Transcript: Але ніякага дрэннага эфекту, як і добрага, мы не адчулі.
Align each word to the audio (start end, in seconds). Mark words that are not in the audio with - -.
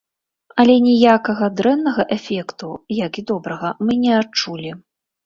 Але 0.61 0.77
ніякага 0.85 1.49
дрэннага 1.59 2.05
эфекту, 2.15 2.71
як 3.05 3.21
і 3.23 3.25
добрага, 3.33 3.69
мы 3.85 3.99
не 4.07 4.17
адчулі. 4.23 4.71